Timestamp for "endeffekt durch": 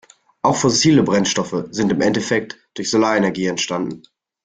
2.01-2.89